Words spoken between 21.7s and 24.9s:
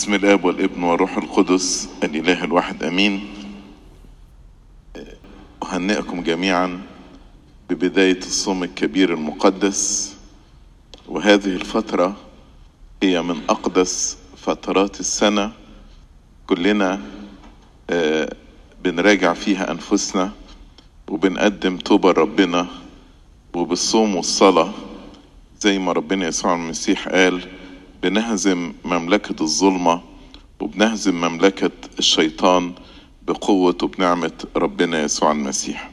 توبة لربنا وبالصوم والصلاة.